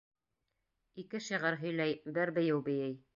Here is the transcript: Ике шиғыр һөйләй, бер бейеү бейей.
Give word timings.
Ике 1.03 1.21
шиғыр 1.27 1.59
һөйләй, 1.65 1.95
бер 2.17 2.33
бейеү 2.39 2.61
бейей. 2.71 3.01